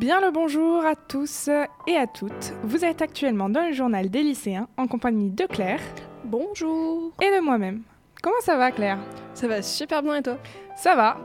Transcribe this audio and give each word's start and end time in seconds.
Bien 0.00 0.22
le 0.22 0.30
bonjour 0.30 0.82
à 0.86 0.96
tous 0.96 1.50
et 1.86 1.94
à 1.94 2.06
toutes. 2.06 2.54
Vous 2.62 2.86
êtes 2.86 3.02
actuellement 3.02 3.50
dans 3.50 3.66
le 3.66 3.74
journal 3.74 4.08
des 4.08 4.22
lycéens 4.22 4.66
en 4.78 4.86
compagnie 4.86 5.28
de 5.28 5.44
Claire. 5.44 5.82
Bonjour. 6.24 7.12
Et 7.20 7.26
de 7.26 7.44
moi-même. 7.44 7.82
Comment 8.22 8.40
ça 8.40 8.56
va 8.56 8.70
Claire? 8.70 8.96
Ça 9.34 9.46
va 9.46 9.60
super 9.60 10.02
bien 10.02 10.14
et 10.14 10.22
toi? 10.22 10.38
Ça 10.74 10.96
va. 10.96 11.18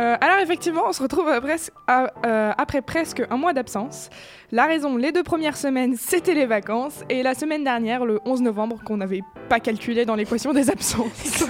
Euh, 0.00 0.16
alors 0.20 0.38
effectivement, 0.38 0.82
on 0.88 0.92
se 0.92 1.00
retrouve 1.00 1.28
euh, 1.28 2.52
après 2.58 2.82
presque 2.82 3.22
un 3.30 3.36
mois 3.36 3.52
d'absence. 3.52 4.10
La 4.50 4.66
raison, 4.66 4.96
les 4.96 5.12
deux 5.12 5.22
premières 5.22 5.56
semaines, 5.56 5.94
c'était 5.96 6.34
les 6.34 6.46
vacances. 6.46 7.04
Et 7.08 7.22
la 7.22 7.34
semaine 7.34 7.62
dernière, 7.62 8.04
le 8.04 8.18
11 8.24 8.42
novembre, 8.42 8.80
qu'on 8.84 8.96
n'avait 8.96 9.22
pas 9.48 9.60
calculé 9.60 10.04
dans 10.04 10.16
l'équation 10.16 10.52
des 10.52 10.70
absences. 10.70 11.44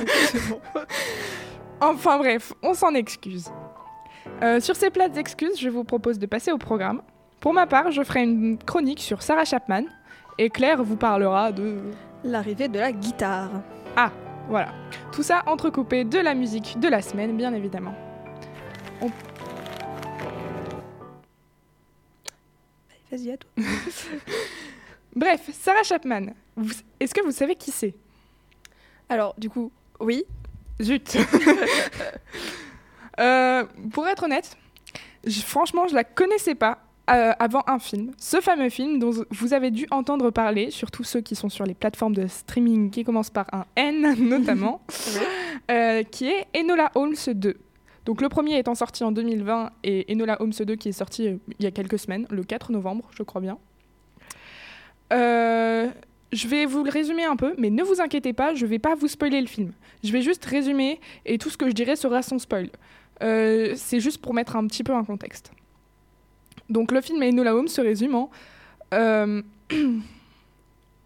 enfin 1.81 2.19
bref, 2.19 2.53
on 2.63 2.75
s'en 2.75 2.93
excuse. 2.93 3.51
Euh, 4.43 4.61
sur 4.61 4.77
ces 4.77 4.91
plates 4.91 5.17
excuses, 5.17 5.59
je 5.59 5.69
vous 5.69 5.85
propose 5.85 6.19
de 6.19 6.27
passer 6.27 6.53
au 6.53 6.59
programme. 6.59 7.03
Pour 7.41 7.53
ma 7.53 7.67
part, 7.67 7.91
je 7.91 8.03
ferai 8.03 8.23
une 8.23 8.59
chronique 8.59 9.01
sur 9.01 9.23
Sarah 9.23 9.45
Chapman. 9.45 9.85
Et 10.39 10.51
Claire 10.51 10.83
vous 10.83 10.97
parlera 10.97 11.53
de... 11.53 11.79
L'arrivée 12.25 12.69
de 12.69 12.79
la 12.79 12.93
guitare. 12.93 13.51
Ah, 13.97 14.11
voilà. 14.49 14.73
Tout 15.13 15.23
ça 15.23 15.43
entrecoupé 15.47 16.05
de 16.05 16.19
la 16.19 16.35
musique 16.35 16.79
de 16.79 16.89
la 16.89 17.01
semaine, 17.01 17.37
bien 17.37 17.55
évidemment. 17.55 17.95
Vas-y, 23.11 23.31
à 23.31 23.37
toi. 23.37 23.51
Bref, 25.15 25.49
Sarah 25.53 25.83
Chapman, 25.83 26.27
est-ce 27.01 27.15
que 27.15 27.23
vous 27.23 27.31
savez 27.31 27.55
qui 27.55 27.71
c'est? 27.71 27.95
Alors, 29.09 29.35
du 29.39 29.49
coup, 29.49 29.71
oui. 30.01 30.25
Zut 30.83 31.17
euh, 33.21 33.65
Pour 33.93 34.07
être 34.07 34.25
honnête, 34.25 34.57
franchement, 35.45 35.89
je 35.89 35.95
la 35.95 36.05
connaissais 36.05 36.55
pas 36.55 36.79
euh, 37.09 37.33
avant 37.39 37.63
un 37.69 37.79
film. 37.79 38.11
Ce 38.19 38.41
fameux 38.41 38.69
film 38.69 38.99
dont 38.99 39.13
vous 39.31 39.55
avez 39.55 39.71
dû 39.71 39.87
entendre 39.93 40.31
parler, 40.31 40.73
surtout 40.73 41.05
ceux 41.05 41.21
qui 41.21 41.37
sont 41.37 41.49
sur 41.49 41.65
les 41.65 41.75
plateformes 41.75 42.15
de 42.15 42.27
streaming 42.27 42.91
qui 42.91 43.05
commencent 43.05 43.31
par 43.31 43.47
un 43.53 43.65
N 43.77 44.17
notamment, 44.29 44.81
euh, 45.71 46.03
qui 46.03 46.29
est 46.29 46.47
Enola 46.57 46.91
Holmes 46.97 47.15
2. 47.27 47.57
Donc 48.07 48.21
le 48.21 48.29
premier 48.29 48.59
étant 48.59 48.75
sorti 48.75 49.05
en 49.05 49.13
2020 49.13 49.71
et 49.85 50.13
Enola 50.13 50.41
Holmes 50.41 50.53
2 50.59 50.75
qui 50.75 50.89
est 50.89 50.93
sorti 50.93 51.39
il 51.59 51.65
y 51.65 51.67
a 51.67 51.71
quelques 51.71 51.99
semaines, 51.99 52.27
le 52.31 52.43
4 52.43 52.73
novembre, 52.73 53.09
je 53.17 53.23
crois 53.23 53.41
bien. 53.41 53.59
Euh, 55.13 55.89
je 56.33 56.49
vais 56.49 56.67
vous 56.67 56.83
le 56.83 56.91
résumer 56.91 57.25
un 57.25 57.37
peu, 57.37 57.55
mais 57.57 57.71
ne 57.71 57.85
vous 57.85 58.01
inquiétez 58.01 58.33
pas, 58.33 58.55
je 58.55 58.65
ne 58.65 58.71
vais 58.71 58.79
pas 58.81 58.97
vous 58.97 59.09
spoiler 59.09 59.41
le 59.41 59.47
film. 59.47 59.73
Je 60.03 60.13
vais 60.13 60.23
juste 60.23 60.45
résumer 60.45 61.01
et 61.25 61.39
tout 61.39 61.51
ce 61.51 61.57
que 61.57 61.69
je 61.69 61.73
dirai 61.73 61.95
sera 61.95 62.23
sans 62.23 62.39
spoil. 62.39 62.69
Euh, 63.23 63.75
c'est 63.77 64.01
juste 64.01 64.21
pour 64.21 64.35
mettre 64.35 64.57
un 64.57 64.67
petit 64.67 64.85
peu 64.85 64.95
un 64.95 65.05
contexte. 65.05 65.53
Donc 66.69 66.93
le 66.93 67.01
film 67.01 67.23
Enola 67.23 67.55
Holmes 67.55 67.69
se 67.69 67.81
résume 67.81 68.15
en 68.15 68.31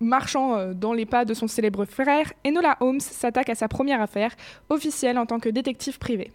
marchant 0.00 0.72
dans 0.75 0.92
les 0.92 1.06
pas 1.06 1.25
de 1.25 1.34
son 1.34 1.47
célèbre 1.47 1.84
frère, 1.84 2.33
Enola 2.47 2.77
Holmes 2.81 3.00
s'attaque 3.00 3.50
à 3.50 3.55
sa 3.55 3.69
première 3.69 4.00
affaire 4.00 4.34
officielle 4.69 5.19
en 5.19 5.27
tant 5.27 5.38
que 5.38 5.48
détective 5.48 5.98
privé. 5.98 6.31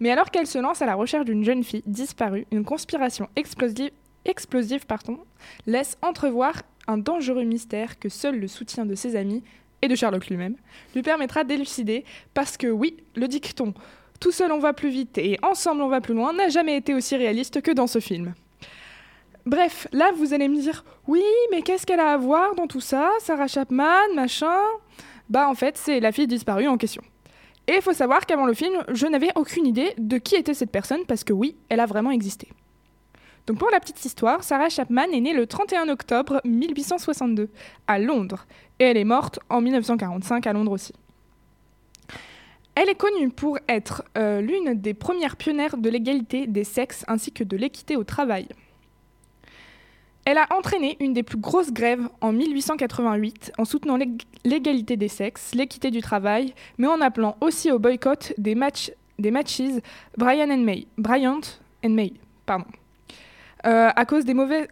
Mais 0.00 0.10
alors 0.10 0.30
qu'elle 0.30 0.46
se 0.46 0.58
lance 0.58 0.82
à 0.82 0.86
la 0.86 0.94
recherche 0.94 1.24
d'une 1.24 1.44
jeune 1.44 1.64
fille 1.64 1.82
disparue, 1.86 2.46
une 2.50 2.64
conspiration 2.64 3.28
explosive, 3.36 3.90
laisse 5.66 5.98
entrevoir 6.02 6.62
un 6.86 6.98
dangereux 6.98 7.44
mystère 7.44 7.98
que 7.98 8.08
seul 8.08 8.38
le 8.38 8.48
soutien 8.48 8.86
de 8.86 8.94
ses 8.94 9.16
amis 9.16 9.42
et 9.82 9.88
de 9.88 9.94
Sherlock 9.94 10.28
lui-même 10.28 10.56
lui 10.94 11.02
permettra 11.02 11.44
d'élucider 11.44 12.04
parce 12.34 12.56
que 12.56 12.68
oui, 12.68 12.96
le 13.16 13.28
dicton 13.28 13.74
tout 14.22 14.30
seul 14.30 14.52
on 14.52 14.60
va 14.60 14.72
plus 14.72 14.88
vite 14.88 15.18
et 15.18 15.36
ensemble 15.42 15.82
on 15.82 15.88
va 15.88 16.00
plus 16.00 16.14
loin 16.14 16.32
n'a 16.32 16.48
jamais 16.48 16.76
été 16.76 16.94
aussi 16.94 17.16
réaliste 17.16 17.60
que 17.60 17.72
dans 17.72 17.88
ce 17.88 17.98
film. 17.98 18.34
Bref, 19.46 19.88
là 19.90 20.12
vous 20.16 20.32
allez 20.32 20.46
me 20.46 20.60
dire 20.60 20.84
oui, 21.08 21.24
mais 21.50 21.62
qu'est-ce 21.62 21.84
qu'elle 21.84 21.98
a 21.98 22.12
à 22.12 22.16
voir 22.18 22.54
dans 22.54 22.68
tout 22.68 22.80
ça 22.80 23.10
Sarah 23.18 23.48
Chapman, 23.48 24.14
machin? 24.14 24.60
Bah 25.28 25.48
en 25.48 25.54
fait, 25.54 25.76
c'est 25.76 25.98
la 25.98 26.12
fille 26.12 26.28
disparue 26.28 26.68
en 26.68 26.76
question. 26.76 27.02
Et 27.66 27.74
il 27.74 27.82
faut 27.82 27.92
savoir 27.92 28.24
qu'avant 28.24 28.46
le 28.46 28.54
film, 28.54 28.84
je 28.92 29.08
n'avais 29.08 29.30
aucune 29.34 29.66
idée 29.66 29.92
de 29.98 30.18
qui 30.18 30.36
était 30.36 30.54
cette 30.54 30.70
personne 30.70 31.04
parce 31.08 31.24
que 31.24 31.32
oui, 31.32 31.56
elle 31.68 31.80
a 31.80 31.86
vraiment 31.86 32.12
existé. 32.12 32.46
Donc 33.48 33.58
pour 33.58 33.70
la 33.70 33.80
petite 33.80 34.04
histoire, 34.04 34.44
Sarah 34.44 34.68
Chapman 34.68 35.10
est 35.12 35.20
née 35.20 35.34
le 35.34 35.48
31 35.48 35.88
octobre 35.88 36.40
1862 36.44 37.50
à 37.88 37.98
Londres 37.98 38.46
et 38.78 38.84
elle 38.84 38.96
est 38.96 39.04
morte 39.04 39.40
en 39.50 39.60
1945 39.60 40.46
à 40.46 40.52
Londres 40.52 40.70
aussi. 40.70 40.92
Elle 42.74 42.88
est 42.88 42.94
connue 42.94 43.28
pour 43.28 43.58
être 43.68 44.02
euh, 44.16 44.40
l'une 44.40 44.74
des 44.74 44.94
premières 44.94 45.36
pionnières 45.36 45.76
de 45.76 45.90
l'égalité 45.90 46.46
des 46.46 46.64
sexes 46.64 47.04
ainsi 47.06 47.30
que 47.30 47.44
de 47.44 47.56
l'équité 47.56 47.96
au 47.96 48.04
travail. 48.04 48.48
Elle 50.24 50.38
a 50.38 50.46
entraîné 50.56 50.96
une 51.00 51.12
des 51.12 51.24
plus 51.24 51.36
grosses 51.36 51.72
grèves 51.72 52.08
en 52.20 52.32
1888 52.32 53.52
en 53.58 53.64
soutenant 53.64 53.98
l'égalité 54.44 54.96
des 54.96 55.08
sexes, 55.08 55.54
l'équité 55.54 55.90
du 55.90 56.00
travail, 56.00 56.54
mais 56.78 56.86
en 56.86 57.00
appelant 57.00 57.36
aussi 57.40 57.72
au 57.72 57.78
boycott 57.78 58.32
des, 58.38 58.54
matchs 58.54 58.92
des 59.18 59.32
matches 59.32 59.60
Brian 60.16 60.50
and 60.50 60.58
May, 60.58 60.86
Bryant 60.96 61.40
and 61.84 61.90
May, 61.90 62.14
pardon, 62.46 62.66
euh, 63.66 63.90
à 63.94 64.04
cause 64.06 64.24
des, 64.24 64.34
mauvais, 64.34 64.68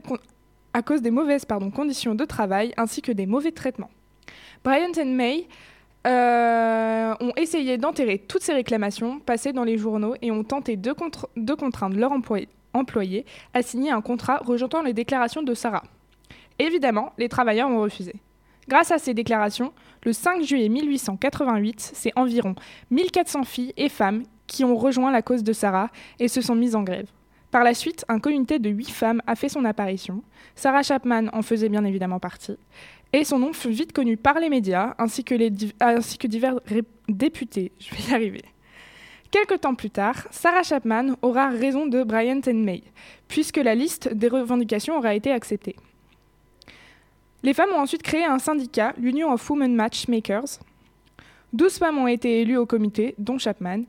à 0.72 0.82
cause 0.82 1.02
des 1.02 1.10
mauvaises 1.10 1.44
pardon, 1.44 1.70
conditions 1.70 2.14
de 2.14 2.24
travail 2.24 2.72
ainsi 2.76 3.02
que 3.02 3.12
des 3.12 3.26
mauvais 3.26 3.52
traitements. 3.52 3.90
Bryant 4.62 4.92
and 4.98 5.14
May 5.16 5.48
euh, 6.06 7.14
ont 7.20 7.32
essayé 7.36 7.76
d'enterrer 7.76 8.18
toutes 8.18 8.42
ces 8.42 8.54
réclamations 8.54 9.20
passées 9.20 9.52
dans 9.52 9.64
les 9.64 9.76
journaux 9.76 10.14
et 10.22 10.30
ont 10.30 10.44
tenté 10.44 10.76
de, 10.76 10.92
contraindre 10.92 11.96
leurs 11.96 12.12
employés 12.12 12.48
employé 12.72 13.26
a 13.52 13.62
signé 13.62 13.90
un 13.90 14.00
contrat 14.00 14.38
rejetant 14.38 14.82
les 14.82 14.92
déclarations 14.92 15.42
de 15.42 15.54
Sarah. 15.54 15.82
Évidemment, 16.58 17.12
les 17.18 17.28
travailleurs 17.28 17.68
ont 17.68 17.80
refusé. 17.80 18.14
Grâce 18.68 18.92
à 18.92 18.98
ces 18.98 19.12
déclarations, 19.12 19.72
le 20.04 20.12
5 20.12 20.42
juillet 20.42 20.68
1888, 20.68 21.90
c'est 21.94 22.12
environ 22.16 22.54
1400 22.92 23.42
filles 23.42 23.72
et 23.76 23.88
femmes 23.88 24.22
qui 24.46 24.64
ont 24.64 24.76
rejoint 24.76 25.10
la 25.10 25.22
cause 25.22 25.42
de 25.42 25.52
Sarah 25.52 25.88
et 26.20 26.28
se 26.28 26.40
sont 26.40 26.54
mises 26.54 26.76
en 26.76 26.82
grève. 26.82 27.08
Par 27.50 27.64
la 27.64 27.74
suite, 27.74 28.04
un 28.08 28.20
comité 28.20 28.58
de 28.58 28.70
huit 28.70 28.90
femmes 28.90 29.22
a 29.26 29.34
fait 29.34 29.48
son 29.48 29.64
apparition. 29.64 30.22
Sarah 30.54 30.82
Chapman 30.82 31.26
en 31.32 31.42
faisait 31.42 31.68
bien 31.68 31.84
évidemment 31.84 32.20
partie. 32.20 32.56
Et 33.12 33.24
son 33.24 33.40
nom 33.40 33.52
fut 33.52 33.70
vite 33.70 33.92
connu 33.92 34.16
par 34.16 34.38
les 34.38 34.48
médias 34.48 34.94
ainsi 34.98 35.24
que, 35.24 36.26
divers 36.26 36.60
députés. 37.08 37.72
Je 37.80 37.94
vais 37.94 38.10
y 38.10 38.14
arriver. 38.14 38.44
Quelque 39.32 39.54
temps 39.54 39.74
plus 39.74 39.90
tard, 39.90 40.26
Sarah 40.30 40.62
Chapman 40.62 41.16
aura 41.22 41.48
raison 41.48 41.86
de 41.86 42.02
Bryant 42.02 42.40
and 42.46 42.54
May, 42.54 42.82
puisque 43.28 43.58
la 43.58 43.74
liste 43.74 44.12
des 44.12 44.28
revendications 44.28 44.98
aura 44.98 45.14
été 45.14 45.30
acceptée. 45.30 45.76
Les 47.42 47.54
femmes 47.54 47.70
ont 47.70 47.80
ensuite 47.80 48.02
créé 48.02 48.24
un 48.24 48.38
syndicat, 48.38 48.92
l'Union 48.98 49.32
of 49.32 49.48
Women 49.48 49.74
Matchmakers. 49.74 50.58
Douze 51.52 51.78
femmes 51.78 51.98
ont 51.98 52.06
été 52.06 52.40
élues 52.40 52.56
au 52.56 52.66
comité, 52.66 53.14
dont 53.18 53.38
Chapman. 53.38 53.82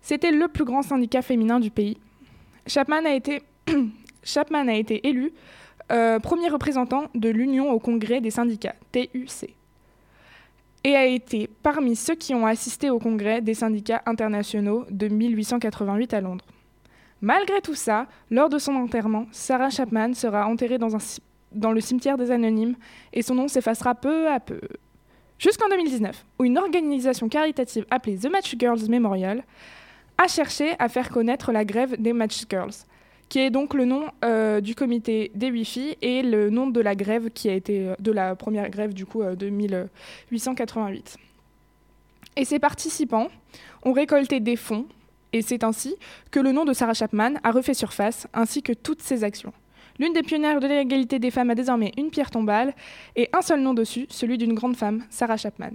C'était 0.00 0.30
le 0.30 0.48
plus 0.48 0.64
grand 0.64 0.82
syndicat 0.82 1.22
féminin 1.22 1.60
du 1.60 1.70
pays. 1.70 1.98
Chapman 2.66 3.04
a 3.04 3.14
été, 3.14 3.42
Chapman 4.22 4.66
élu 4.68 5.32
euh, 5.92 6.18
premier 6.18 6.48
représentant 6.48 7.04
de 7.14 7.28
l'Union 7.28 7.70
au 7.70 7.78
congrès 7.78 8.20
des 8.20 8.30
syndicats, 8.30 8.74
TUC 8.92 9.54
et 10.86 10.94
a 10.94 11.04
été 11.04 11.50
parmi 11.64 11.96
ceux 11.96 12.14
qui 12.14 12.32
ont 12.32 12.46
assisté 12.46 12.90
au 12.90 13.00
congrès 13.00 13.40
des 13.40 13.54
syndicats 13.54 14.02
internationaux 14.06 14.84
de 14.88 15.08
1888 15.08 16.14
à 16.14 16.20
Londres. 16.20 16.44
Malgré 17.20 17.60
tout 17.60 17.74
ça, 17.74 18.06
lors 18.30 18.48
de 18.48 18.58
son 18.58 18.76
enterrement, 18.76 19.26
Sarah 19.32 19.70
Chapman 19.70 20.14
sera 20.14 20.46
enterrée 20.46 20.78
dans, 20.78 20.96
dans 21.50 21.72
le 21.72 21.80
cimetière 21.80 22.16
des 22.16 22.30
Anonymes 22.30 22.76
et 23.12 23.22
son 23.22 23.34
nom 23.34 23.48
s'effacera 23.48 23.96
peu 23.96 24.28
à 24.28 24.38
peu. 24.38 24.60
Jusqu'en 25.38 25.68
2019, 25.68 26.24
où 26.38 26.44
une 26.44 26.56
organisation 26.56 27.28
caritative 27.28 27.84
appelée 27.90 28.18
The 28.18 28.30
Match 28.30 28.54
Girls 28.56 28.88
Memorial 28.88 29.42
a 30.18 30.28
cherché 30.28 30.74
à 30.78 30.88
faire 30.88 31.10
connaître 31.10 31.52
la 31.52 31.64
grève 31.64 32.00
des 32.00 32.12
Match 32.12 32.44
Girls, 32.48 32.72
qui 33.28 33.40
est 33.40 33.50
donc 33.50 33.74
le 33.74 33.84
nom 33.84 34.04
euh, 34.24 34.60
du 34.60 34.74
comité 34.74 35.30
des 35.34 35.50
Wi-Fi 35.50 35.96
et 36.00 36.22
le 36.22 36.50
nom 36.50 36.68
de 36.68 36.80
la 36.80 36.94
grève 36.94 37.30
qui 37.30 37.48
a 37.48 37.54
été 37.54 37.88
euh, 37.88 37.94
de 37.98 38.12
la 38.12 38.34
première 38.36 38.70
grève 38.70 38.94
du 38.94 39.04
coup 39.04 39.22
euh, 39.22 39.34
de 39.34 39.48
1888. 39.48 41.16
Et 42.36 42.44
ces 42.44 42.58
participants 42.58 43.28
ont 43.82 43.92
récolté 43.92 44.40
des 44.40 44.56
fonds 44.56 44.86
et 45.32 45.42
c'est 45.42 45.64
ainsi 45.64 45.96
que 46.30 46.40
le 46.40 46.52
nom 46.52 46.64
de 46.64 46.72
Sarah 46.72 46.94
Chapman 46.94 47.34
a 47.42 47.50
refait 47.50 47.74
surface 47.74 48.26
ainsi 48.32 48.62
que 48.62 48.72
toutes 48.72 49.02
ses 49.02 49.24
actions. 49.24 49.52
L'une 49.98 50.12
des 50.12 50.22
pionnières 50.22 50.60
de 50.60 50.66
l'égalité 50.66 51.18
des 51.18 51.30
femmes 51.30 51.50
a 51.50 51.54
désormais 51.54 51.92
une 51.96 52.10
pierre 52.10 52.30
tombale 52.30 52.74
et 53.16 53.28
un 53.32 53.42
seul 53.42 53.60
nom 53.60 53.74
dessus, 53.74 54.06
celui 54.10 54.36
d'une 54.38 54.54
grande 54.54 54.76
femme, 54.76 55.04
Sarah 55.10 55.38
Chapman. 55.38 55.70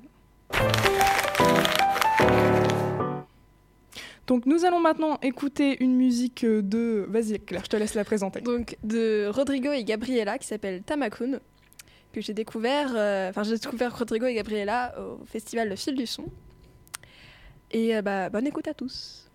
Donc 4.31 4.45
nous 4.45 4.63
allons 4.63 4.79
maintenant 4.79 5.19
écouter 5.21 5.83
une 5.83 5.93
musique 5.93 6.45
de... 6.45 7.05
Vas-y 7.09 7.37
Claire, 7.37 7.65
je 7.65 7.69
te 7.69 7.75
laisse 7.75 7.95
la 7.95 8.05
présenter. 8.05 8.39
Donc 8.39 8.77
de 8.81 9.27
Rodrigo 9.27 9.73
et 9.73 9.83
Gabriela 9.83 10.37
qui 10.37 10.47
s'appelle 10.47 10.83
Tamakun, 10.83 11.41
que 12.13 12.21
j'ai 12.21 12.33
découvert... 12.33 12.93
Euh, 12.95 13.29
enfin 13.31 13.43
j'ai 13.43 13.57
découvert 13.57 13.97
Rodrigo 13.97 14.27
et 14.27 14.33
Gabriela 14.33 14.95
au 14.97 15.25
festival 15.25 15.67
Le 15.67 15.75
Fil 15.75 15.95
du 15.95 16.05
Son. 16.05 16.23
Et 17.71 17.93
euh, 17.93 18.01
bah, 18.01 18.29
bonne 18.29 18.47
écoute 18.47 18.69
à 18.69 18.73
tous. 18.73 19.29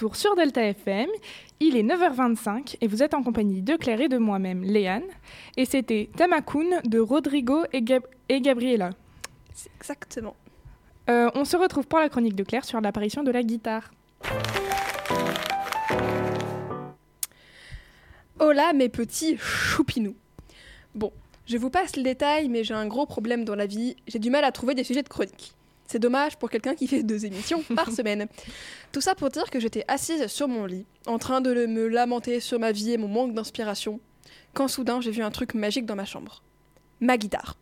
Retour 0.00 0.16
sur 0.16 0.34
Delta 0.34 0.62
FM. 0.62 1.08
Il 1.60 1.76
est 1.76 1.82
9h25 1.82 2.76
et 2.80 2.86
vous 2.88 3.02
êtes 3.02 3.12
en 3.12 3.22
compagnie 3.22 3.60
de 3.60 3.76
Claire 3.76 4.00
et 4.00 4.08
de 4.08 4.16
moi-même, 4.16 4.62
Léane. 4.64 5.02
Et 5.58 5.66
c'était 5.66 6.08
Tamakun 6.16 6.80
de 6.86 6.98
Rodrigo 6.98 7.64
et, 7.74 7.82
Gab- 7.82 8.06
et 8.30 8.40
Gabriela. 8.40 8.90
Exactement. 9.78 10.34
Euh, 11.10 11.30
on 11.34 11.44
se 11.44 11.54
retrouve 11.58 11.86
pour 11.86 11.98
la 11.98 12.08
chronique 12.08 12.34
de 12.34 12.44
Claire 12.44 12.64
sur 12.64 12.80
l'apparition 12.80 13.22
de 13.22 13.30
la 13.30 13.42
guitare. 13.42 13.90
Hola 18.38 18.72
mes 18.72 18.88
petits 18.88 19.36
choupinous. 19.36 20.16
Bon, 20.94 21.12
je 21.46 21.58
vous 21.58 21.68
passe 21.68 21.94
le 21.96 22.02
détail, 22.02 22.48
mais 22.48 22.64
j'ai 22.64 22.72
un 22.74 22.86
gros 22.86 23.04
problème 23.04 23.44
dans 23.44 23.54
la 23.54 23.66
vie. 23.66 23.96
J'ai 24.08 24.18
du 24.18 24.30
mal 24.30 24.44
à 24.44 24.52
trouver 24.52 24.74
des 24.74 24.84
sujets 24.84 25.02
de 25.02 25.08
chronique. 25.10 25.52
C'est 25.90 25.98
dommage 25.98 26.36
pour 26.36 26.50
quelqu'un 26.50 26.76
qui 26.76 26.86
fait 26.86 27.02
deux 27.02 27.26
émissions 27.26 27.64
par 27.74 27.90
semaine. 27.90 28.28
Tout 28.92 29.00
ça 29.00 29.16
pour 29.16 29.28
dire 29.28 29.50
que 29.50 29.58
j'étais 29.58 29.84
assise 29.88 30.28
sur 30.28 30.46
mon 30.46 30.64
lit, 30.64 30.86
en 31.06 31.18
train 31.18 31.40
de 31.40 31.66
me 31.66 31.88
lamenter 31.88 32.38
sur 32.38 32.60
ma 32.60 32.70
vie 32.70 32.92
et 32.92 32.96
mon 32.96 33.08
manque 33.08 33.34
d'inspiration, 33.34 33.98
quand 34.54 34.68
soudain 34.68 35.00
j'ai 35.00 35.10
vu 35.10 35.24
un 35.24 35.32
truc 35.32 35.54
magique 35.54 35.86
dans 35.86 35.96
ma 35.96 36.04
chambre. 36.04 36.44
Ma 37.00 37.18
guitare. 37.18 37.56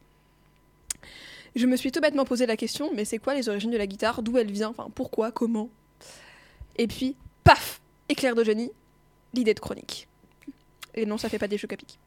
Je 1.57 1.65
me 1.65 1.75
suis 1.75 1.91
tout 1.91 2.03
bêtement 2.03 2.27
posé 2.27 2.45
la 2.45 2.59
question, 2.59 2.91
mais 2.95 3.07
c'est 3.07 3.17
quoi 3.17 3.35
les 3.35 3.49
origines 3.49 3.71
de 3.71 3.79
la 3.79 3.87
guitare? 3.87 4.21
D'où 4.21 4.37
elle 4.37 4.53
vient? 4.53 4.69
Enfin, 4.69 4.91
pourquoi? 4.95 5.33
Comment? 5.33 5.71
Et 6.77 6.87
puis, 6.87 7.17
paf 7.45 7.81
Éclair 8.11 8.35
de 8.35 8.45
génie, 8.45 8.73
l'idée 9.33 9.55
de 9.55 9.61
chronique. 9.61 10.07
Et 10.95 11.07
non, 11.07 11.17
ça 11.17 11.31
fait 11.31 11.39
pas 11.39 11.49
des 11.49 11.57
chocs 11.57 11.73
à 11.73 11.77
pic. 11.79 11.99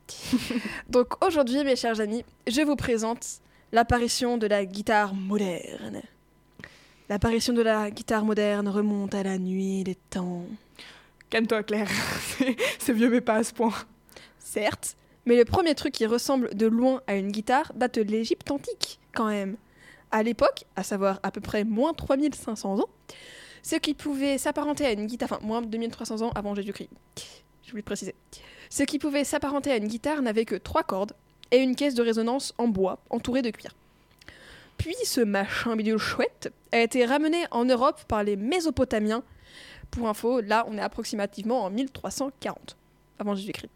Donc 0.88 1.26
aujourd'hui, 1.26 1.64
mes 1.64 1.76
chers 1.76 2.00
amis, 2.00 2.24
je 2.46 2.62
vous 2.62 2.76
présente 2.76 3.42
l'apparition 3.72 4.38
de 4.38 4.48
la 4.48 4.66
guitare 4.66 5.14
moderne. 5.14 6.02
L'apparition 7.10 7.54
de 7.54 7.62
la 7.62 7.92
guitare 7.92 8.24
moderne 8.26 8.68
remonte 8.68 9.14
à 9.16 9.24
la 9.24 9.38
nuit 9.38 9.84
des 9.84 9.96
temps. 9.96 10.46
Calme-toi, 11.30 11.64
Claire. 11.64 11.90
C'est- 12.80 12.94
vieux, 12.94 13.10
mais 13.10 13.22
pas 13.22 13.36
à 13.36 13.44
ce 13.44 13.54
point. 13.54 13.74
Certes, 14.40 14.96
mais 15.26 15.38
le 15.38 15.46
premier 15.46 15.76
truc 15.76 15.94
qui 15.94 16.06
ressemble 16.06 16.54
de 16.56 16.68
loin 16.68 17.02
à 17.08 17.16
une 17.16 17.32
guitare 17.32 17.72
date 17.76 17.96
de 17.96 18.02
l'Égypte 18.02 18.50
antique, 18.52 19.00
quand 19.14 19.28
même. 19.28 19.56
À 20.12 20.24
l'époque, 20.24 20.66
à 20.76 20.84
savoir 20.84 21.20
à 21.24 21.32
peu 21.32 21.40
près 21.40 21.64
moins 21.64 21.94
3500 21.94 22.80
ans, 22.80 22.90
ce 23.64 23.76
qui 23.78 23.94
pouvait 23.94 24.38
s'apparenter 24.38 24.86
à 24.86 24.92
une 24.92 25.06
guitare, 25.06 25.30
enfin 25.32 25.46
moins 25.46 25.62
2300 25.62 26.22
ans 26.22 26.32
avant 26.36 26.54
Jésus-Christ, 26.56 26.90
je 27.64 27.72
voulais 27.72 27.84
préciser. 27.84 28.16
Ce 28.70 28.84
qui 28.84 29.00
pouvait 29.00 29.24
s'apparenter 29.24 29.72
à 29.72 29.78
une 29.78 29.88
guitare 29.88 30.22
n'avait 30.22 30.46
que 30.46 30.56
trois 30.56 30.84
cordes 30.84 31.14
et 31.52 31.58
une 31.58 31.76
caisse 31.76 31.96
de 31.96 32.04
résonance 32.04 32.54
en 32.58 32.68
bois 32.68 33.00
entourée 33.10 33.42
de 33.42 33.50
cuir. 33.50 33.76
Puis 34.78 34.96
ce 35.04 35.22
machin 35.22 35.76
bidule 35.76 35.98
chouette 35.98 36.52
a 36.72 36.80
été 36.80 37.06
ramené 37.06 37.46
en 37.52 37.66
Europe 37.66 38.04
par 38.08 38.24
les 38.24 38.36
Mésopotamiens. 38.36 39.24
Pour 39.92 40.08
info, 40.08 40.42
là 40.42 40.66
on 40.68 40.78
est 40.78 40.82
approximativement 40.82 41.64
en 41.64 41.70
1340 41.70 42.78
avant 43.20 43.36
Jésus-Christ. 43.36 43.70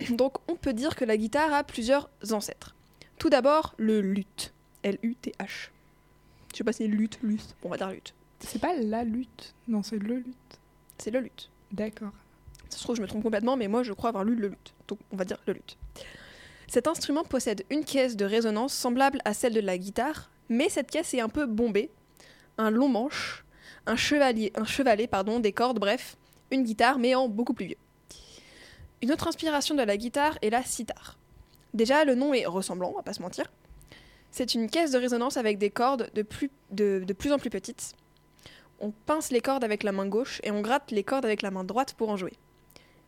Donc 0.10 0.36
on 0.48 0.56
peut 0.56 0.72
dire 0.72 0.96
que 0.96 1.04
la 1.04 1.16
guitare 1.16 1.52
a 1.52 1.64
plusieurs 1.64 2.08
ancêtres. 2.30 2.74
Tout 3.18 3.30
d'abord 3.30 3.74
le 3.76 4.00
luth, 4.00 4.52
L-U-T-H. 4.82 5.70
Je 6.52 6.58
sais 6.58 6.64
pas 6.64 6.72
si 6.72 6.84
c'est 6.84 6.88
luth, 6.88 7.18
luth, 7.22 7.56
bon, 7.62 7.68
on 7.68 7.70
va 7.70 7.76
dire 7.76 7.90
luth. 7.90 8.14
C'est 8.40 8.60
pas 8.60 8.74
la 8.74 9.04
lutte. 9.04 9.54
Non, 9.68 9.82
c'est 9.82 9.98
le 9.98 10.16
lutte. 10.16 10.58
C'est 10.98 11.10
le 11.10 11.20
luth. 11.20 11.50
D'accord. 11.72 12.12
Ça 12.68 12.78
se 12.78 12.82
trouve, 12.84 12.96
je 12.96 13.02
me 13.02 13.06
trompe 13.06 13.22
complètement, 13.22 13.56
mais 13.56 13.68
moi 13.68 13.82
je 13.82 13.92
crois 13.92 14.10
avoir 14.10 14.24
lu 14.24 14.34
le 14.34 14.48
luth. 14.48 14.73
Donc 14.88 14.98
on 15.12 15.16
va 15.16 15.24
dire 15.24 15.38
le 15.46 15.54
luth. 15.54 15.76
Cet 16.66 16.86
instrument 16.86 17.24
possède 17.24 17.64
une 17.70 17.84
caisse 17.84 18.16
de 18.16 18.24
résonance 18.24 18.72
semblable 18.72 19.20
à 19.24 19.34
celle 19.34 19.54
de 19.54 19.60
la 19.60 19.78
guitare, 19.78 20.30
mais 20.48 20.68
cette 20.68 20.90
caisse 20.90 21.14
est 21.14 21.20
un 21.20 21.28
peu 21.28 21.46
bombée, 21.46 21.90
un 22.58 22.70
long 22.70 22.88
manche, 22.88 23.44
un 23.86 23.96
chevalet, 23.96 25.06
pardon, 25.06 25.40
des 25.40 25.52
cordes, 25.52 25.78
bref, 25.78 26.16
une 26.50 26.64
guitare, 26.64 26.98
mais 26.98 27.14
en 27.14 27.28
beaucoup 27.28 27.54
plus 27.54 27.66
vieux. 27.66 27.76
Une 29.02 29.12
autre 29.12 29.28
inspiration 29.28 29.74
de 29.74 29.82
la 29.82 29.96
guitare 29.96 30.38
est 30.40 30.50
la 30.50 30.62
sitar. 30.62 31.18
Déjà, 31.74 32.04
le 32.04 32.14
nom 32.14 32.32
est 32.32 32.46
ressemblant, 32.46 32.90
on 32.90 32.96
va 32.96 33.02
pas 33.02 33.12
se 33.12 33.22
mentir. 33.22 33.52
C'est 34.30 34.54
une 34.54 34.70
caisse 34.70 34.90
de 34.92 34.98
résonance 34.98 35.36
avec 35.36 35.58
des 35.58 35.70
cordes 35.70 36.10
de 36.14 36.22
plus 36.22 37.32
en 37.32 37.38
plus 37.38 37.50
petites. 37.50 37.94
On 38.80 38.90
pince 38.90 39.30
les 39.30 39.40
cordes 39.40 39.64
avec 39.64 39.82
la 39.82 39.92
main 39.92 40.06
gauche 40.06 40.40
et 40.42 40.50
on 40.50 40.60
gratte 40.60 40.90
les 40.90 41.04
cordes 41.04 41.24
avec 41.24 41.42
la 41.42 41.50
main 41.50 41.62
droite 41.62 41.94
pour 41.94 42.08
en 42.08 42.16
jouer. 42.16 42.32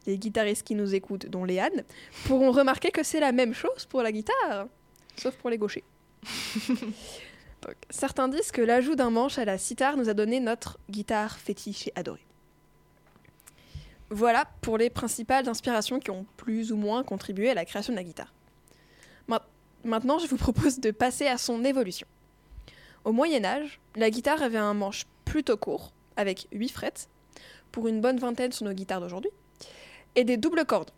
Les 0.07 0.19
guitaristes 0.19 0.65
qui 0.67 0.75
nous 0.75 0.95
écoutent, 0.95 1.27
dont 1.27 1.45
Léane, 1.45 1.83
pourront 2.27 2.53
remarquer 2.53 2.91
que 2.91 3.03
c'est 3.03 3.21
la 3.21 3.33
même 3.33 3.53
chose 3.55 3.87
pour 3.87 4.03
la 4.03 4.13
guitare, 4.13 4.67
sauf 5.17 5.35
pour 5.37 5.51
les 5.51 5.59
gauchers. 5.59 5.85
Donc, 7.63 7.75
certains 7.91 8.29
disent 8.29 8.53
que 8.53 8.61
l'ajout 8.63 8.95
d'un 8.95 9.11
manche 9.11 9.39
à 9.39 9.45
la 9.45 9.59
sitar 9.59 9.97
nous 9.97 10.09
a 10.09 10.15
donné 10.15 10.39
notre 10.41 10.79
guitare 10.91 11.37
fétiche 11.39 11.89
et 11.89 11.93
adorée. 11.97 12.25
Voilà 14.11 14.45
pour 14.61 14.79
les 14.79 14.89
principales 14.91 15.49
inspirations 15.49 15.99
qui 15.99 16.11
ont 16.11 16.27
plus 16.37 16.71
ou 16.71 16.77
moins 16.77 17.03
contribué 17.03 17.51
à 17.51 17.55
la 17.55 17.65
création 17.65 17.93
de 17.93 17.99
la 17.99 18.05
guitare. 18.05 18.33
Ma- 19.27 19.45
Maintenant, 19.85 20.19
je 20.19 20.27
vous 20.29 20.37
propose 20.37 20.79
de 20.81 20.91
passer 20.93 21.27
à 21.27 21.39
son 21.39 21.65
évolution. 21.65 22.07
Au 23.05 23.13
Moyen 23.13 23.45
Âge, 23.45 23.81
la 23.97 24.11
guitare 24.11 24.43
avait 24.43 24.59
un 24.59 24.75
manche 24.75 25.05
plutôt 25.25 25.57
court, 25.57 25.93
avec 26.17 26.47
8 26.53 26.69
frettes, 26.69 27.09
pour 27.73 27.89
une 27.89 28.01
bonne 28.01 28.19
vingtaine 28.19 28.53
sur 28.53 28.65
nos 28.65 28.73
guitares 28.73 29.01
d'aujourd'hui, 29.01 29.31
et 30.17 30.25
des 30.25 30.37
doubles 30.37 30.65
cordes. 30.65 30.91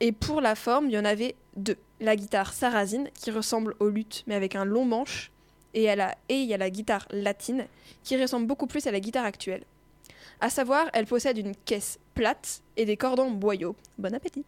Et 0.00 0.12
pour 0.12 0.40
la 0.40 0.54
forme, 0.54 0.86
il 0.86 0.92
y 0.92 0.98
en 0.98 1.04
avait 1.04 1.36
deux. 1.56 1.76
La 2.00 2.16
guitare 2.16 2.52
sarrasine, 2.52 3.08
qui 3.14 3.30
ressemble 3.30 3.74
au 3.78 3.88
luth, 3.88 4.24
mais 4.26 4.34
avec 4.34 4.56
un 4.56 4.64
long 4.64 4.84
manche, 4.84 5.30
et, 5.74 5.84
et 5.84 5.94
il 6.28 6.48
y 6.48 6.54
a 6.54 6.56
la 6.56 6.70
guitare 6.70 7.06
latine, 7.10 7.66
qui 8.02 8.20
ressemble 8.20 8.46
beaucoup 8.46 8.66
plus 8.66 8.86
à 8.86 8.90
la 8.90 9.00
guitare 9.00 9.24
actuelle. 9.24 9.62
À 10.40 10.50
savoir, 10.50 10.90
elle 10.92 11.06
possède 11.06 11.38
une 11.38 11.54
caisse 11.54 12.00
plate 12.14 12.62
et 12.76 12.84
des 12.84 12.96
cordons 12.96 13.30
boyaux. 13.30 13.76
Bon 13.96 14.12
appétit. 14.12 14.44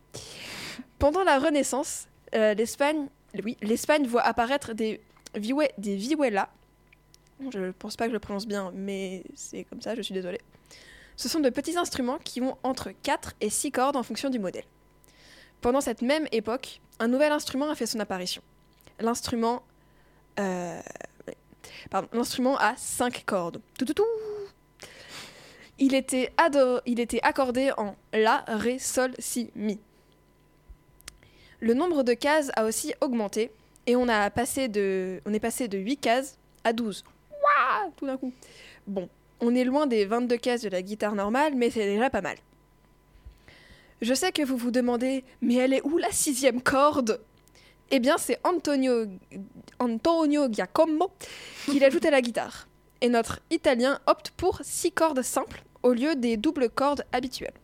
Pendant 0.98 1.22
la 1.22 1.38
Renaissance, 1.38 2.08
euh, 2.34 2.54
l'Espagne, 2.54 3.06
oui, 3.44 3.56
l'Espagne 3.62 4.06
voit 4.06 4.22
apparaître 4.22 4.74
des, 4.74 5.00
viue- 5.36 5.68
des 5.78 5.94
vihuelas. 5.94 6.48
Je 7.52 7.70
pense 7.70 7.96
pas 7.96 8.04
que 8.06 8.10
je 8.10 8.14
le 8.14 8.20
prononce 8.20 8.46
bien, 8.46 8.72
mais 8.74 9.22
c'est 9.36 9.64
comme 9.64 9.80
ça, 9.80 9.94
je 9.94 10.02
suis 10.02 10.14
désolée. 10.14 10.40
Ce 11.16 11.28
sont 11.28 11.40
de 11.40 11.50
petits 11.50 11.76
instruments 11.76 12.18
qui 12.18 12.40
ont 12.40 12.56
entre 12.62 12.90
4 12.90 13.35
et 13.40 13.50
6 13.50 13.71
cordes 13.73 13.97
en 13.97 14.02
fonction 14.02 14.30
du 14.30 14.38
modèle. 14.38 14.64
Pendant 15.61 15.80
cette 15.80 16.02
même 16.02 16.26
époque, 16.33 16.80
un 16.99 17.09
nouvel 17.09 17.33
instrument 17.33 17.71
a 17.71 17.75
fait 17.75 17.87
son 17.87 18.00
apparition. 18.00 18.42
L'instrument. 19.00 19.62
euh, 20.38 20.80
pardon, 21.90 22.09
l'instrument 22.12 22.56
a 22.59 22.75
5 22.76 23.25
cordes. 23.25 23.61
Il 25.78 25.94
était, 25.94 26.33
il 26.87 27.00
était 27.00 27.21
accordé 27.23 27.73
en 27.76 27.97
La, 28.12 28.44
Ré, 28.47 28.78
Sol, 28.78 29.12
Si, 29.18 29.50
Mi. 29.56 29.80
Le 31.61 31.75
nombre 31.75 32.02
de 32.02 32.12
cases 32.12 32.50
a 32.56 32.64
aussi 32.64 32.94
augmenté 33.00 33.50
et 33.87 33.97
on 33.97 34.06
est 34.09 34.30
passé 34.30 34.68
de 34.68 35.21
8 35.78 35.97
cases 35.97 36.38
à 36.62 36.73
12. 36.73 37.04
Waouh 37.30 37.92
Tout 37.97 38.06
d'un 38.06 38.16
coup. 38.16 38.33
Bon, 38.87 39.09
on 39.40 39.54
est 39.54 39.64
loin 39.64 39.86
des 39.86 40.04
22 40.04 40.36
cases 40.36 40.62
de 40.62 40.68
la 40.68 40.82
guitare 40.82 41.14
normale, 41.14 41.54
mais 41.54 41.70
c'est 41.70 41.86
déjà 41.86 42.10
pas 42.10 42.20
mal. 42.20 42.36
Je 44.00 44.14
sais 44.14 44.32
que 44.32 44.42
vous 44.42 44.56
vous 44.56 44.70
demandez, 44.70 45.24
mais 45.40 45.54
elle 45.54 45.72
est 45.72 45.82
où 45.84 45.98
la 45.98 46.10
sixième 46.10 46.60
corde? 46.60 47.20
Eh 47.90 48.00
bien, 48.00 48.18
c'est 48.18 48.38
Antonio, 48.44 49.06
Antonio 49.78 50.50
Giacomo 50.50 51.10
qui 51.66 51.78
l'ajoute 51.78 52.04
à 52.04 52.10
la 52.10 52.20
guitare. 52.20 52.66
Et 53.00 53.08
notre 53.08 53.40
italien 53.50 54.00
opte 54.06 54.30
pour 54.30 54.60
six 54.62 54.92
cordes 54.92 55.22
simples 55.22 55.62
au 55.82 55.92
lieu 55.92 56.16
des 56.16 56.36
doubles 56.36 56.70
cordes 56.70 57.04
habituelles. 57.12 57.54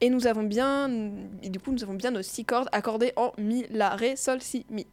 Et 0.00 0.10
nous 0.10 0.26
avons 0.26 0.42
bien, 0.42 0.88
du 0.88 1.58
coup, 1.58 1.72
nous 1.72 1.82
avons 1.82 1.94
bien 1.94 2.10
nos 2.10 2.22
six 2.22 2.44
cordes 2.44 2.68
accordées 2.72 3.12
en 3.16 3.32
mi, 3.38 3.66
la, 3.70 3.90
ré, 3.90 4.16
sol, 4.16 4.40
si, 4.42 4.66
mi. 4.70 4.86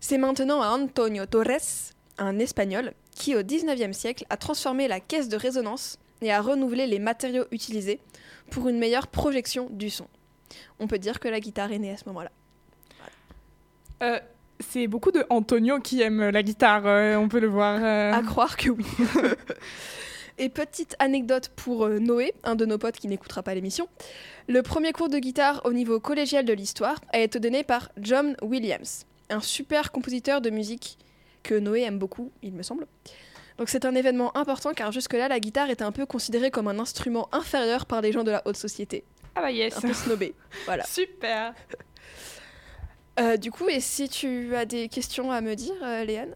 C'est 0.00 0.18
maintenant 0.18 0.62
à 0.62 0.68
Antonio 0.68 1.26
Torres, 1.26 1.92
un 2.18 2.38
espagnol, 2.38 2.92
qui 3.16 3.34
au 3.34 3.42
19e 3.42 3.92
siècle 3.92 4.24
a 4.30 4.36
transformé 4.36 4.86
la 4.86 5.00
caisse 5.00 5.28
de 5.28 5.36
résonance 5.36 5.98
et 6.22 6.32
a 6.32 6.40
renouvelé 6.40 6.86
les 6.86 6.98
matériaux 6.98 7.44
utilisés 7.50 7.98
pour 8.50 8.68
une 8.68 8.78
meilleure 8.78 9.08
projection 9.08 9.68
du 9.70 9.90
son. 9.90 10.06
On 10.78 10.86
peut 10.86 10.98
dire 10.98 11.18
que 11.18 11.26
la 11.28 11.40
guitare 11.40 11.72
est 11.72 11.78
née 11.78 11.92
à 11.92 11.96
ce 11.96 12.04
moment-là. 12.06 12.30
Euh, 14.02 14.20
c'est 14.60 14.86
beaucoup 14.86 15.10
de 15.10 15.24
Antonio 15.30 15.80
qui 15.80 16.02
aime 16.02 16.28
la 16.28 16.42
guitare, 16.42 16.86
euh, 16.86 17.16
on 17.16 17.28
peut 17.28 17.40
le 17.40 17.48
voir. 17.48 17.80
euh. 17.82 18.12
À 18.12 18.22
croire 18.22 18.56
que 18.56 18.70
oui. 18.70 18.84
Et 20.38 20.50
petite 20.50 20.96
anecdote 20.98 21.50
pour 21.56 21.88
Noé, 21.88 22.34
un 22.44 22.56
de 22.56 22.66
nos 22.66 22.76
potes 22.76 22.98
qui 22.98 23.08
n'écoutera 23.08 23.42
pas 23.42 23.54
l'émission. 23.54 23.88
Le 24.48 24.60
premier 24.62 24.92
cours 24.92 25.08
de 25.08 25.18
guitare 25.18 25.62
au 25.64 25.72
niveau 25.72 25.98
collégial 25.98 26.44
de 26.44 26.52
l'histoire 26.52 27.00
a 27.14 27.20
été 27.20 27.40
donné 27.40 27.64
par 27.64 27.90
John 27.98 28.36
Williams, 28.42 29.06
un 29.30 29.40
super 29.40 29.92
compositeur 29.92 30.42
de 30.42 30.50
musique 30.50 30.98
que 31.46 31.54
Noé 31.54 31.82
aime 31.82 31.98
beaucoup, 31.98 32.32
il 32.42 32.52
me 32.52 32.62
semble. 32.62 32.86
Donc 33.58 33.68
c'est 33.68 33.84
un 33.84 33.94
événement 33.94 34.36
important 34.36 34.74
car 34.74 34.92
jusque-là, 34.92 35.28
la 35.28 35.40
guitare 35.40 35.70
était 35.70 35.84
un 35.84 35.92
peu 35.92 36.04
considérée 36.04 36.50
comme 36.50 36.68
un 36.68 36.78
instrument 36.78 37.28
inférieur 37.32 37.86
par 37.86 38.00
les 38.00 38.12
gens 38.12 38.24
de 38.24 38.32
la 38.32 38.42
haute 38.44 38.56
société. 38.56 39.04
Ah 39.34 39.42
bah 39.42 39.52
yes. 39.52 39.76
Un 39.78 39.80
peu 39.82 39.94
snobé. 39.94 40.34
Voilà. 40.66 40.84
Super. 40.86 41.54
Euh, 43.18 43.38
du 43.38 43.50
coup, 43.50 43.66
et 43.66 43.80
si 43.80 44.10
tu 44.10 44.54
as 44.54 44.66
des 44.66 44.90
questions 44.90 45.32
à 45.32 45.40
me 45.40 45.54
dire, 45.54 45.72
euh, 45.82 46.04
Léane? 46.04 46.34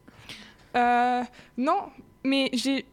Euh, 0.74 1.22
non, 1.58 1.90
mais 2.24 2.48
j'ai. 2.54 2.86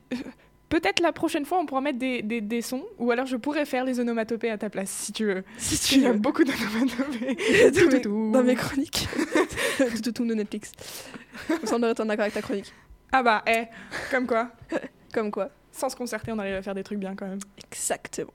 Peut-être 0.69 0.99
la 0.99 1.13
prochaine 1.13 1.45
fois, 1.45 1.59
on 1.59 1.65
pourra 1.65 1.79
mettre 1.79 1.97
des, 1.97 2.21
des, 2.21 2.41
des 2.41 2.61
sons, 2.61 2.83
ou 2.97 3.11
alors 3.11 3.25
je 3.25 3.37
pourrais 3.37 3.65
faire 3.65 3.85
les 3.85 4.01
onomatopées 4.01 4.51
à 4.51 4.57
ta 4.57 4.69
place, 4.69 4.89
si 4.89 5.13
tu 5.13 5.25
veux. 5.25 5.43
Si 5.57 5.77
Tu 5.77 6.05
as 6.05 6.11
beaucoup 6.13 6.43
d'onomatopées. 6.43 7.37
dans, 7.71 7.91
mes, 7.91 8.31
dans 8.33 8.43
mes 8.43 8.55
chroniques. 8.55 9.07
tout, 10.03 10.11
tout 10.11 10.25
de 10.25 10.33
Netflix. 10.33 10.73
On 11.71 11.75
devrait 11.77 11.91
être 11.91 12.01
en 12.01 12.09
accord 12.09 12.23
avec 12.23 12.33
ta 12.33 12.41
chronique. 12.41 12.73
Ah 13.13 13.23
bah, 13.23 13.43
eh, 13.47 13.65
comme 14.11 14.27
quoi. 14.27 14.51
Comme 15.13 15.31
quoi. 15.31 15.49
Sans 15.71 15.87
se 15.89 15.95
concerter, 15.95 16.33
on 16.33 16.39
arrive 16.39 16.55
à 16.55 16.61
faire 16.61 16.75
des 16.75 16.83
trucs 16.83 16.99
bien 16.99 17.15
quand 17.15 17.27
même. 17.27 17.39
Exactement. 17.71 18.33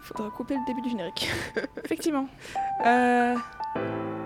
Faudra 0.00 0.30
couper 0.30 0.54
le 0.54 0.64
début 0.66 0.80
du 0.82 0.90
générique. 0.90 1.28
Effectivement. 1.84 2.28
Euh, 2.86 3.34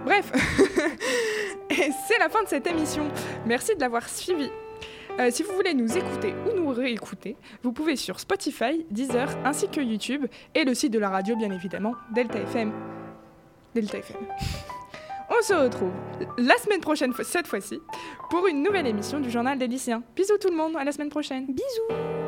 Bref. 0.04 0.32
C'est 2.06 2.18
la 2.18 2.28
fin 2.28 2.42
de 2.42 2.48
cette 2.48 2.66
émission. 2.66 3.08
Merci 3.46 3.74
de 3.74 3.80
l'avoir 3.80 4.08
suivi. 4.08 4.50
Euh, 5.18 5.30
si 5.30 5.42
vous 5.42 5.52
voulez 5.52 5.74
nous 5.74 5.96
écouter 5.96 6.34
ou 6.46 6.56
nous 6.56 6.70
réécouter, 6.70 7.36
vous 7.62 7.72
pouvez 7.72 7.96
sur 7.96 8.18
Spotify, 8.18 8.86
Deezer 8.90 9.28
ainsi 9.44 9.68
que 9.68 9.80
YouTube 9.80 10.26
et 10.54 10.64
le 10.64 10.74
site 10.74 10.92
de 10.92 10.98
la 10.98 11.10
radio 11.10 11.36
bien 11.36 11.50
évidemment, 11.50 11.94
Delta 12.14 12.38
FM. 12.40 12.72
Delta 13.74 13.98
FM. 13.98 14.16
On 15.30 15.42
se 15.42 15.54
retrouve 15.54 15.92
la 16.38 16.56
semaine 16.58 16.80
prochaine, 16.80 17.12
cette 17.22 17.46
fois-ci, 17.46 17.80
pour 18.30 18.46
une 18.46 18.62
nouvelle 18.62 18.86
émission 18.86 19.20
du 19.20 19.30
journal 19.30 19.58
des 19.58 19.66
lycéens. 19.66 20.02
Bisous 20.14 20.38
tout 20.38 20.50
le 20.50 20.56
monde, 20.56 20.76
à 20.76 20.84
la 20.84 20.92
semaine 20.92 21.10
prochaine. 21.10 21.46
Bisous 21.46 22.21